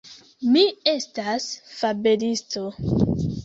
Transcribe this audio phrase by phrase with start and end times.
[0.55, 0.63] Mi
[0.93, 1.47] estas
[1.77, 2.69] fabelisto.